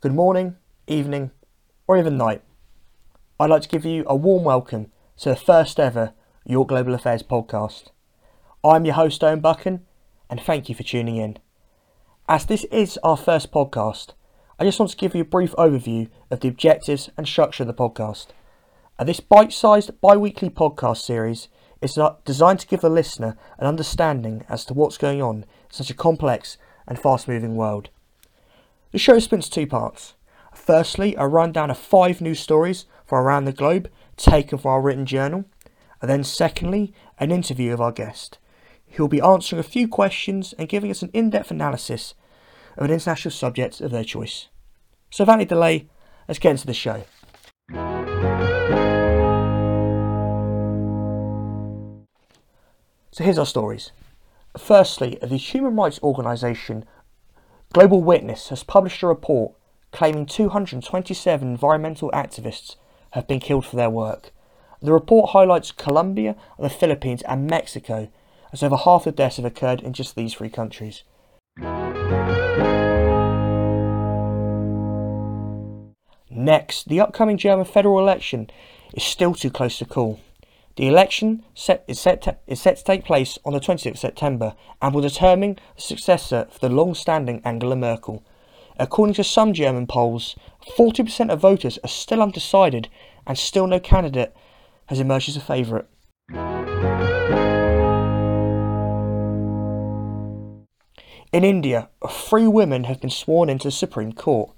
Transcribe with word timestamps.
good 0.00 0.14
morning, 0.14 0.54
evening, 0.86 1.32
or 1.88 1.98
even 1.98 2.16
night. 2.16 2.40
I'd 3.40 3.50
like 3.50 3.62
to 3.62 3.68
give 3.68 3.84
you 3.84 4.04
a 4.06 4.14
warm 4.14 4.44
welcome 4.44 4.92
to 5.16 5.30
the 5.30 5.34
first 5.34 5.80
ever 5.80 6.12
York 6.46 6.68
Global 6.68 6.94
Affairs 6.94 7.24
podcast. 7.24 7.86
I'm 8.62 8.84
your 8.84 8.94
host, 8.94 9.24
Owen 9.24 9.40
Buchan, 9.40 9.84
and 10.30 10.40
thank 10.40 10.68
you 10.68 10.76
for 10.76 10.84
tuning 10.84 11.16
in. 11.16 11.38
As 12.28 12.46
this 12.46 12.62
is 12.70 12.96
our 13.02 13.16
first 13.16 13.50
podcast, 13.50 14.10
I 14.56 14.62
just 14.62 14.78
want 14.78 14.92
to 14.92 14.96
give 14.96 15.16
you 15.16 15.22
a 15.22 15.24
brief 15.24 15.50
overview 15.58 16.08
of 16.30 16.38
the 16.40 16.48
objectives 16.48 17.10
and 17.16 17.26
structure 17.26 17.64
of 17.64 17.66
the 17.66 17.74
podcast. 17.74 18.28
Uh, 19.00 19.04
this 19.04 19.18
bite 19.18 19.52
sized 19.52 20.00
bi 20.00 20.16
weekly 20.16 20.48
podcast 20.48 20.98
series 20.98 21.48
is 21.82 21.98
designed 22.24 22.60
to 22.60 22.68
give 22.68 22.82
the 22.82 22.88
listener 22.88 23.36
an 23.58 23.66
understanding 23.66 24.44
as 24.48 24.64
to 24.66 24.74
what's 24.74 24.96
going 24.96 25.20
on 25.20 25.38
in 25.38 25.46
such 25.70 25.90
a 25.90 25.94
complex 25.94 26.56
and 26.86 27.00
fast 27.00 27.26
moving 27.26 27.56
world. 27.56 27.90
The 28.90 28.98
show 28.98 29.18
splits 29.18 29.50
two 29.50 29.66
parts. 29.66 30.14
Firstly, 30.54 31.14
a 31.16 31.28
rundown 31.28 31.70
of 31.70 31.78
five 31.78 32.20
news 32.20 32.40
stories 32.40 32.86
from 33.04 33.18
around 33.18 33.44
the 33.44 33.52
globe 33.52 33.90
taken 34.16 34.58
from 34.58 34.70
our 34.70 34.80
written 34.80 35.04
journal. 35.04 35.44
And 36.00 36.10
then, 36.10 36.24
secondly, 36.24 36.94
an 37.18 37.30
interview 37.30 37.72
of 37.72 37.80
our 37.80 37.92
guest. 37.92 38.38
He'll 38.86 39.08
be 39.08 39.20
answering 39.20 39.60
a 39.60 39.64
few 39.64 39.88
questions 39.88 40.54
and 40.58 40.68
giving 40.68 40.90
us 40.90 41.02
an 41.02 41.10
in 41.12 41.28
depth 41.28 41.50
analysis 41.50 42.14
of 42.78 42.84
an 42.84 42.90
international 42.90 43.32
subject 43.32 43.80
of 43.82 43.90
their 43.90 44.04
choice. 44.04 44.48
So, 45.10 45.24
without 45.24 45.34
any 45.34 45.44
delay, 45.44 45.88
let's 46.26 46.38
get 46.38 46.52
into 46.52 46.66
the 46.66 46.72
show. 46.72 47.04
So, 53.12 53.24
here's 53.24 53.38
our 53.38 53.46
stories. 53.46 53.92
Firstly, 54.56 55.18
the 55.20 55.36
human 55.36 55.76
rights 55.76 56.00
organisation 56.02 56.86
Global 57.74 58.02
Witness 58.02 58.48
has 58.48 58.62
published 58.62 59.02
a 59.02 59.06
report 59.06 59.52
claiming 59.92 60.24
227 60.24 61.46
environmental 61.46 62.10
activists 62.12 62.76
have 63.10 63.28
been 63.28 63.40
killed 63.40 63.66
for 63.66 63.76
their 63.76 63.90
work. 63.90 64.32
The 64.80 64.92
report 64.92 65.30
highlights 65.30 65.72
Colombia, 65.72 66.34
the 66.58 66.70
Philippines, 66.70 67.22
and 67.22 67.46
Mexico, 67.46 68.08
as 68.52 68.62
over 68.62 68.76
half 68.76 69.04
the 69.04 69.12
deaths 69.12 69.36
have 69.36 69.44
occurred 69.44 69.82
in 69.82 69.92
just 69.92 70.16
these 70.16 70.32
three 70.34 70.48
countries. 70.48 71.02
Next, 76.30 76.88
the 76.88 77.00
upcoming 77.00 77.36
German 77.36 77.66
federal 77.66 77.98
election 77.98 78.48
is 78.94 79.02
still 79.02 79.34
too 79.34 79.50
close 79.50 79.78
to 79.78 79.84
call. 79.84 80.20
The 80.78 80.86
election 80.86 81.42
set, 81.56 81.82
is, 81.88 81.98
set 81.98 82.22
to, 82.22 82.36
is 82.46 82.60
set 82.60 82.76
to 82.76 82.84
take 82.84 83.04
place 83.04 83.36
on 83.44 83.52
the 83.52 83.58
20th 83.58 83.90
of 83.90 83.98
September 83.98 84.54
and 84.80 84.94
will 84.94 85.02
determine 85.02 85.58
the 85.74 85.82
successor 85.82 86.46
for 86.52 86.60
the 86.60 86.72
long 86.72 86.94
standing 86.94 87.42
Angela 87.44 87.74
Merkel. 87.74 88.24
According 88.78 89.14
to 89.14 89.24
some 89.24 89.52
German 89.52 89.88
polls, 89.88 90.36
40% 90.78 91.32
of 91.32 91.40
voters 91.40 91.80
are 91.82 91.88
still 91.88 92.22
undecided 92.22 92.88
and 93.26 93.36
still 93.36 93.66
no 93.66 93.80
candidate 93.80 94.36
has 94.86 95.00
emerged 95.00 95.28
as 95.28 95.36
a 95.36 95.40
favourite. 95.40 95.86
In 101.32 101.42
India, 101.42 101.88
three 102.08 102.46
women 102.46 102.84
have 102.84 103.00
been 103.00 103.10
sworn 103.10 103.48
into 103.48 103.66
the 103.66 103.72
Supreme 103.72 104.12
Court. 104.12 104.52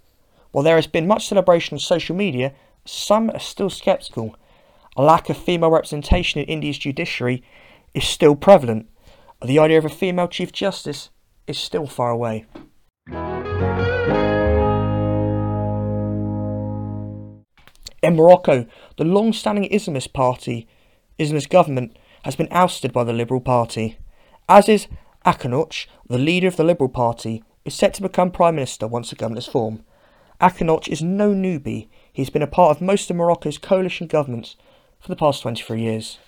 While 0.50 0.64
there 0.64 0.76
has 0.76 0.86
been 0.86 1.06
much 1.06 1.28
celebration 1.28 1.76
on 1.76 1.78
social 1.78 2.14
media, 2.14 2.52
some 2.84 3.31
are 3.31 3.38
still 3.38 3.70
sceptical 3.70 4.37
a 4.96 5.02
lack 5.02 5.30
of 5.30 5.36
female 5.36 5.70
representation 5.70 6.40
in 6.40 6.46
India's 6.46 6.78
judiciary 6.78 7.42
is 7.94 8.04
still 8.04 8.34
prevalent. 8.34 8.88
The 9.44 9.58
idea 9.58 9.78
of 9.78 9.84
a 9.84 9.88
female 9.88 10.28
Chief 10.28 10.52
Justice 10.52 11.10
is 11.46 11.58
still 11.58 11.86
far 11.86 12.10
away. 12.10 12.46
In 18.02 18.16
Morocco, 18.16 18.66
the 18.96 19.04
long 19.04 19.32
standing 19.32 19.68
Islamist 19.70 20.12
party, 20.12 20.66
Islamist 21.18 21.50
government, 21.50 21.96
has 22.24 22.34
been 22.34 22.48
ousted 22.50 22.92
by 22.92 23.04
the 23.04 23.12
Liberal 23.12 23.40
Party. 23.40 23.98
As 24.48 24.68
is 24.68 24.88
Akhnouch, 25.24 25.86
the 26.08 26.18
leader 26.18 26.48
of 26.48 26.56
the 26.56 26.64
Liberal 26.64 26.88
Party, 26.88 27.44
is 27.64 27.74
set 27.74 27.94
to 27.94 28.02
become 28.02 28.30
Prime 28.30 28.54
Minister 28.54 28.86
once 28.86 29.10
the 29.10 29.16
government 29.16 29.44
is 29.44 29.52
formed. 29.52 29.84
Akhnouch 30.40 30.88
is 30.88 31.02
no 31.02 31.32
newbie. 31.32 31.88
He's 32.10 32.30
been 32.30 32.42
a 32.42 32.46
part 32.46 32.76
of 32.76 32.82
most 32.82 33.10
of 33.10 33.16
Morocco's 33.16 33.58
coalition 33.58 34.06
governments 34.06 34.56
for 35.00 35.09
the 35.09 35.16
past 35.16 35.43
23 35.43 35.81
years. 35.81 36.19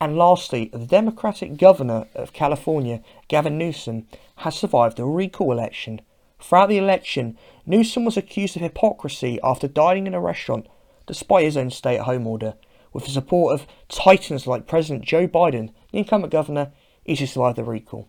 And 0.00 0.16
lastly, 0.16 0.70
the 0.72 0.86
Democratic 0.86 1.56
governor 1.56 2.06
of 2.14 2.32
California, 2.32 3.02
Gavin 3.26 3.58
Newsom, 3.58 4.06
has 4.36 4.56
survived 4.56 5.00
a 5.00 5.04
recall 5.04 5.50
election. 5.50 6.00
Throughout 6.40 6.68
the 6.68 6.78
election, 6.78 7.36
Newsom 7.66 8.04
was 8.04 8.16
accused 8.16 8.54
of 8.56 8.62
hypocrisy 8.62 9.40
after 9.42 9.66
dining 9.66 10.06
in 10.06 10.14
a 10.14 10.20
restaurant 10.20 10.66
despite 11.06 11.44
his 11.44 11.56
own 11.56 11.70
stay 11.70 11.96
at 11.96 12.04
home 12.04 12.26
order. 12.26 12.54
With 12.92 13.04
the 13.04 13.10
support 13.10 13.54
of 13.54 13.66
titans 13.88 14.46
like 14.46 14.66
President 14.66 15.04
Joe 15.04 15.26
Biden, 15.26 15.72
the 15.90 15.98
incumbent 15.98 16.32
governor 16.32 16.72
easily 17.04 17.26
survived 17.26 17.56
the 17.56 17.64
recall. 17.64 18.08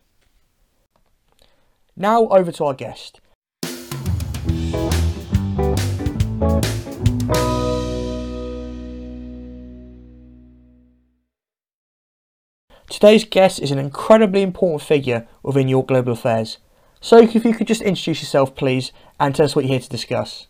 Now 1.96 2.28
over 2.28 2.52
to 2.52 2.66
our 2.66 2.74
guest. 2.74 3.20
Today's 12.90 13.24
guest 13.24 13.60
is 13.62 13.70
an 13.70 13.78
incredibly 13.78 14.42
important 14.42 14.82
figure 14.82 15.28
within 15.44 15.68
York 15.68 15.88
Global 15.88 16.14
Affairs. 16.14 16.58
So, 17.00 17.20
if 17.20 17.36
you 17.36 17.54
could 17.54 17.68
just 17.68 17.84
introduce 17.84 18.22
yourself, 18.22 18.56
please, 18.56 18.92
and 19.20 19.34
tell 19.34 19.46
us 19.46 19.56
what 19.56 19.64
you're 19.64 19.74
here 19.74 19.80
to 19.80 19.90
discuss. 19.90 20.48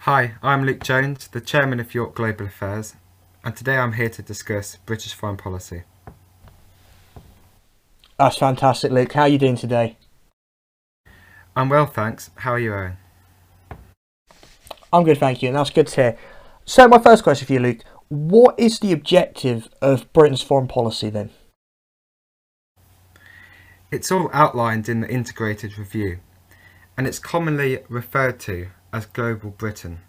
Hi, 0.00 0.34
I'm 0.44 0.64
Luke 0.64 0.84
Jones, 0.84 1.26
the 1.26 1.40
Chairman 1.40 1.80
of 1.80 1.94
York 1.94 2.14
Global 2.14 2.46
Affairs, 2.46 2.94
and 3.44 3.56
today 3.56 3.76
I'm 3.76 3.94
here 3.94 4.08
to 4.08 4.22
discuss 4.22 4.76
British 4.86 5.14
foreign 5.14 5.36
policy. 5.36 5.82
That's 8.16 8.38
fantastic, 8.38 8.92
Luke. 8.92 9.12
How 9.12 9.22
are 9.22 9.28
you 9.28 9.38
doing 9.38 9.56
today? 9.56 9.96
I'm 11.56 11.68
well, 11.68 11.86
thanks. 11.86 12.30
How 12.36 12.52
are 12.52 12.58
you, 12.60 12.72
Owen? 12.72 12.96
I'm 14.92 15.02
good, 15.02 15.18
thank 15.18 15.42
you, 15.42 15.48
and 15.48 15.56
that's 15.56 15.70
good 15.70 15.88
to 15.88 15.96
hear. 15.96 16.18
So, 16.64 16.86
my 16.86 16.98
first 16.98 17.24
question 17.24 17.46
for 17.48 17.52
you, 17.52 17.58
Luke 17.58 17.82
what 18.08 18.58
is 18.58 18.78
the 18.78 18.92
objective 18.92 19.68
of 19.82 20.12
Britain's 20.12 20.42
foreign 20.42 20.68
policy 20.68 21.10
then? 21.10 21.30
It's 23.90 24.12
all 24.12 24.30
outlined 24.32 24.88
in 24.88 25.00
the 25.00 25.08
Integrated 25.08 25.78
Review, 25.78 26.18
and 26.96 27.06
it's 27.06 27.18
commonly 27.18 27.80
referred 27.88 28.38
to 28.40 28.68
as 28.92 29.06
Global 29.06 29.50
Britain. 29.50 30.00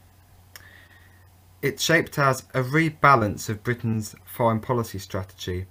It's 1.61 1.83
shaped 1.83 2.19
as 2.19 2.41
a 2.53 2.61
rebalance 2.61 3.49
of 3.49 3.63
Britain's 3.63 4.15
foreign 4.25 4.59
policy 4.59 4.99
strategy 4.99 5.65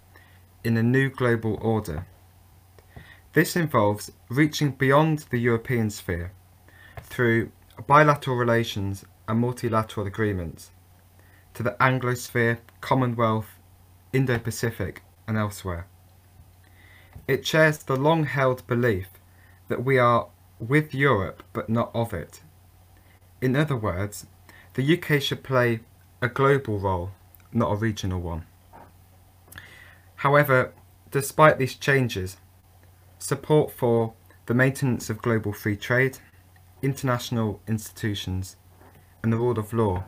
in 0.65 0.77
a 0.77 0.83
new 0.83 1.09
global 1.09 1.59
order. 1.63 2.07
This 3.35 3.55
involves 3.55 4.11
reaching 4.29 4.73
beyond 4.73 5.27
the 5.31 5.39
European 5.39 5.91
sphere 5.91 6.33
through 7.03 7.53
bilateral 7.87 8.37
relations 8.37 9.05
and 9.29 9.41
multilateral 9.41 10.07
agreements 10.07 10.71
to 11.57 11.63
the 11.63 11.77
Anglosphere, 11.81 12.59
Commonwealth, 12.83 13.49
Indo-Pacific 14.13 15.03
and 15.27 15.39
elsewhere. 15.39 15.87
It 17.27 17.47
shares 17.47 17.79
the 17.79 17.97
long-held 17.97 18.67
belief 18.67 19.09
that 19.69 19.83
we 19.83 19.99
are 19.99 20.29
with 20.61 20.95
Europe 20.95 21.43
but 21.55 21.71
not 21.71 21.91
of 21.95 22.13
it. 22.13 22.43
In 23.41 23.57
other 23.57 23.75
words, 23.75 24.27
the 24.75 24.99
UK 24.99 25.23
should 25.23 25.43
play 25.43 25.81
a 26.21 26.29
global 26.29 26.79
role, 26.79 27.13
not 27.53 27.73
a 27.73 27.77
regional 27.77 28.21
one. 28.21 28.45
However, 30.17 30.75
despite 31.11 31.59
these 31.59 31.75
changes, 31.75 32.37
support 33.19 33.71
for 33.71 34.13
the 34.45 34.55
maintenance 34.55 35.09
of 35.09 35.23
global 35.23 35.55
free 35.55 35.77
trade, 35.77 36.19
international 36.83 37.63
institutions 37.67 38.57
and 39.23 39.33
the 39.33 39.39
rule 39.39 39.59
of 39.59 39.73
law 39.73 40.05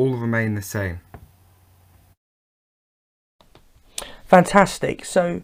all 0.00 0.16
remain 0.16 0.54
the 0.54 0.62
same. 0.62 1.00
Fantastic. 4.24 5.04
So, 5.04 5.42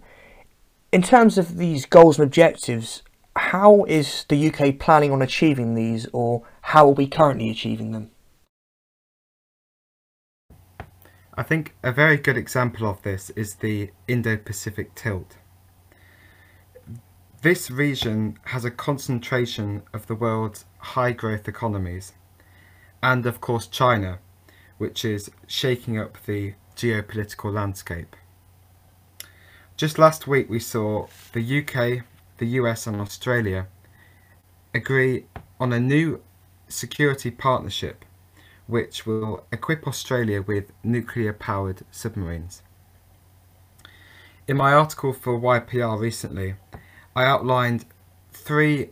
in 0.91 1.03
terms 1.03 1.37
of 1.37 1.59
these 1.59 1.85
goals 1.85 2.19
and 2.19 2.27
objectives, 2.27 3.03
how 3.35 3.85
is 3.85 4.25
the 4.31 4.49
UK 4.49 4.79
planning 4.79 5.13
on 5.13 5.21
achieving 5.21 5.75
these, 5.75 6.07
or 6.15 6.43
how 6.73 6.87
are 6.87 6.95
we 6.95 7.07
currently 7.07 7.51
achieving 7.51 7.91
them? 7.91 8.11
I 11.35 11.43
think 11.43 11.75
a 11.83 11.93
very 11.93 12.17
good 12.17 12.39
example 12.39 12.89
of 12.89 13.03
this 13.03 13.29
is 13.31 13.57
the 13.57 13.91
Indo 14.09 14.39
Pacific 14.39 14.95
tilt. 14.95 15.37
This 17.43 17.71
region 17.71 18.39
has 18.45 18.65
a 18.65 18.71
concentration 18.71 19.83
of 19.93 20.07
the 20.07 20.15
world's 20.15 20.65
high 20.79 21.13
growth 21.13 21.47
economies, 21.47 22.15
and 23.03 23.27
of 23.27 23.43
course, 23.43 23.67
China, 23.67 24.19
which 24.79 25.05
is 25.05 25.31
shaking 25.47 25.99
up 25.99 26.19
the 26.27 26.55
geopolitical 26.77 27.53
landscape. 27.53 28.15
Just 29.77 29.99
last 29.99 30.27
week, 30.27 30.49
we 30.49 30.59
saw 30.59 31.07
the 31.33 31.59
UK, 31.61 32.05
the 32.39 32.47
US, 32.61 32.87
and 32.87 33.01
Australia 33.01 33.67
agree 34.75 35.27
on 35.59 35.73
a 35.73 35.81
new 35.81 36.23
security 36.69 37.31
partnership 37.31 38.05
which 38.67 39.07
will 39.07 39.45
equip 39.53 39.87
Australia 39.87 40.43
with 40.43 40.73
nuclear 40.83 41.33
powered 41.33 41.83
submarines. 41.91 42.63
In 44.49 44.57
my 44.57 44.73
article 44.73 45.13
for 45.13 45.39
YPR 45.39 45.99
recently, 45.99 46.57
I 47.15 47.25
outlined 47.25 47.85
three 48.33 48.91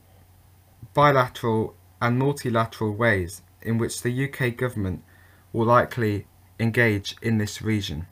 bilateral 0.95 1.75
and 2.01 2.19
multilateral 2.19 2.93
ways 2.93 3.43
in 3.63 3.79
which 3.79 4.03
the 4.03 4.25
UK 4.25 4.57
government 4.57 5.03
will 5.55 5.65
likely 5.65 6.27
engage 6.61 7.17
in 7.23 7.39
this 7.39 7.63
region. 7.63 8.07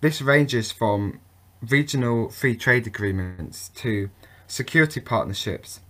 This 0.00 0.20
ranges 0.20 0.72
from 0.72 1.20
regional 1.62 2.30
free 2.30 2.56
trade 2.56 2.86
agreements 2.86 3.68
to 3.76 4.10
security 4.46 5.00
partnerships, 5.00 5.80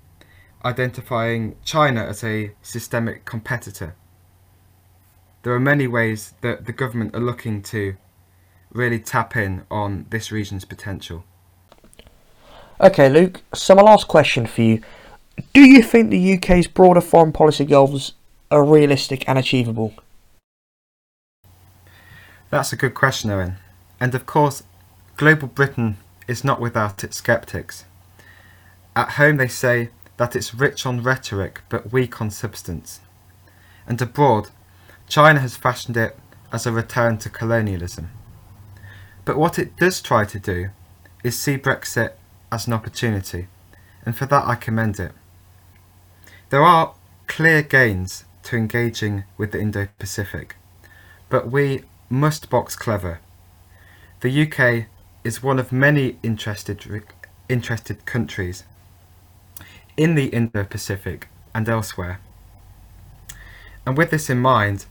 identifying 0.64 1.56
China 1.64 2.04
as 2.04 2.24
a 2.24 2.52
systemic 2.62 3.24
competitor. 3.24 3.94
There 5.42 5.54
are 5.54 5.60
many 5.60 5.86
ways 5.86 6.34
that 6.40 6.66
the 6.66 6.72
government 6.72 7.14
are 7.14 7.20
looking 7.20 7.62
to 7.62 7.96
really 8.72 8.98
tap 8.98 9.36
in 9.36 9.64
on 9.70 10.06
this 10.10 10.32
region's 10.32 10.64
potential. 10.64 11.24
Okay, 12.80 13.08
Luke, 13.08 13.42
so 13.54 13.76
my 13.76 13.82
last 13.82 14.08
question 14.08 14.46
for 14.46 14.62
you. 14.62 14.80
Do 15.54 15.60
you 15.60 15.82
think 15.82 16.10
the 16.10 16.34
UK's 16.34 16.66
broader 16.66 17.00
foreign 17.00 17.32
policy 17.32 17.64
goals 17.64 18.14
are 18.50 18.64
realistic 18.64 19.28
and 19.28 19.38
achievable? 19.38 19.94
That's 22.50 22.72
a 22.72 22.76
good 22.76 22.94
question, 22.94 23.30
Owen. 23.30 23.56
And 23.98 24.14
of 24.14 24.26
course, 24.26 24.62
global 25.16 25.48
Britain 25.48 25.96
is 26.28 26.44
not 26.44 26.60
without 26.60 27.02
its 27.02 27.22
sceptics. 27.22 27.84
At 28.94 29.12
home, 29.12 29.36
they 29.36 29.48
say 29.48 29.90
that 30.16 30.36
it's 30.36 30.54
rich 30.54 30.86
on 30.86 31.02
rhetoric 31.02 31.62
but 31.68 31.92
weak 31.92 32.20
on 32.20 32.30
substance. 32.30 33.00
And 33.86 34.00
abroad, 34.00 34.48
China 35.08 35.40
has 35.40 35.56
fashioned 35.56 35.96
it 35.96 36.16
as 36.52 36.66
a 36.66 36.72
return 36.72 37.18
to 37.18 37.30
colonialism. 37.30 38.10
But 39.24 39.36
what 39.36 39.58
it 39.58 39.76
does 39.76 40.00
try 40.00 40.24
to 40.24 40.38
do 40.38 40.70
is 41.24 41.38
see 41.38 41.58
Brexit 41.58 42.12
as 42.52 42.66
an 42.66 42.72
opportunity, 42.72 43.48
and 44.04 44.16
for 44.16 44.26
that 44.26 44.46
I 44.46 44.54
commend 44.54 45.00
it. 45.00 45.12
There 46.50 46.62
are 46.62 46.94
clear 47.26 47.62
gains 47.62 48.24
to 48.46 48.56
engaging 48.56 49.24
with 49.36 49.52
the 49.52 49.60
Indo 49.60 49.88
Pacific, 49.98 50.56
but 51.28 51.50
we 51.50 51.82
must 52.08 52.48
box 52.48 52.76
clever. 52.76 53.20
The 54.20 54.42
UK 54.42 54.86
is 55.24 55.42
one 55.42 55.58
of 55.58 55.72
many 55.72 56.18
interested, 56.22 57.02
interested 57.48 58.06
countries 58.06 58.64
in 59.96 60.14
the 60.14 60.26
Indo 60.26 60.62
Pacific 60.64 61.28
and 61.54 61.68
elsewhere. 61.68 62.20
And 63.84 63.98
with 63.98 64.10
this 64.10 64.30
in 64.30 64.38
mind, 64.38 64.86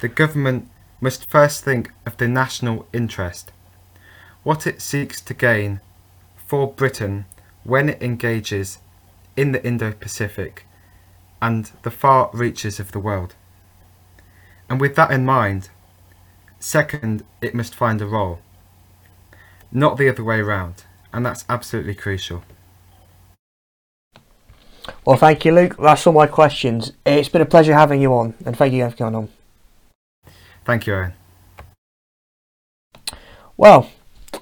the 0.00 0.08
government 0.08 0.68
must 1.00 1.30
first 1.30 1.64
think 1.64 1.92
of 2.04 2.18
the 2.18 2.28
national 2.28 2.86
interest, 2.92 3.50
what 4.42 4.66
it 4.66 4.82
seeks 4.82 5.22
to 5.22 5.34
gain 5.34 5.80
for 6.36 6.70
Britain 6.70 7.24
when 7.64 7.88
it 7.88 8.02
engages 8.02 8.78
in 9.36 9.52
the 9.52 9.64
Indo 9.66 9.92
Pacific 9.92 10.66
and 11.42 11.70
the 11.82 11.90
far 11.90 12.30
reaches 12.32 12.78
of 12.80 12.92
the 12.92 12.98
world. 12.98 13.34
And 14.68 14.80
with 14.80 14.94
that 14.96 15.10
in 15.10 15.24
mind, 15.24 15.70
second, 16.58 17.24
it 17.40 17.54
must 17.54 17.74
find 17.74 18.00
a 18.00 18.06
role, 18.06 18.40
not 19.72 19.96
the 19.96 20.08
other 20.08 20.22
way 20.22 20.40
around, 20.40 20.84
and 21.12 21.24
that's 21.24 21.44
absolutely 21.48 21.94
crucial. 21.94 22.44
Well, 25.04 25.16
thank 25.16 25.44
you, 25.44 25.52
Luke. 25.52 25.76
That's 25.78 26.06
all 26.06 26.12
my 26.12 26.26
questions. 26.26 26.92
It's 27.04 27.28
been 27.28 27.42
a 27.42 27.46
pleasure 27.46 27.74
having 27.74 28.00
you 28.00 28.12
on, 28.14 28.34
and 28.44 28.56
thank 28.56 28.72
you 28.72 28.88
for 28.88 28.96
coming 28.96 29.14
on. 29.14 29.28
Thank 30.64 30.86
you, 30.86 30.94
Aaron. 30.94 31.12
Well, 33.56 33.90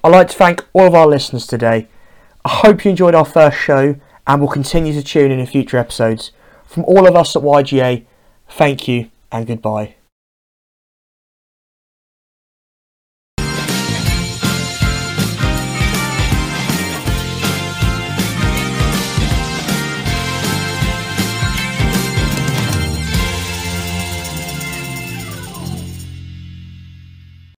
I'd 0.03 0.11
like 0.11 0.29
to 0.29 0.37
thank 0.37 0.65
all 0.73 0.87
of 0.87 0.95
our 0.95 1.07
listeners 1.07 1.47
today. 1.47 1.87
I 2.45 2.49
hope 2.49 2.85
you 2.85 2.91
enjoyed 2.91 3.15
our 3.15 3.25
first 3.25 3.57
show 3.57 3.95
and 4.25 4.41
will 4.41 4.47
continue 4.47 4.93
to 4.93 5.03
tune 5.03 5.31
in 5.31 5.39
in 5.39 5.45
future 5.45 5.77
episodes. 5.77 6.31
From 6.69 6.85
all 6.85 7.07
of 7.07 7.15
us 7.15 7.35
at 7.35 7.41
YGA, 7.41 8.05
thank 8.47 8.87
you 8.87 9.09
and 9.31 9.47
goodbye. 9.47 9.95